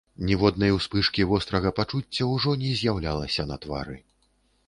Ніводнай 0.27 0.71
успышкі 0.77 1.25
вострага 1.31 1.73
пачуцця 1.81 2.23
ўжо 2.33 2.55
не 2.63 2.71
з'яўлялася 2.79 3.47
на 3.51 3.59
твары. 3.67 3.97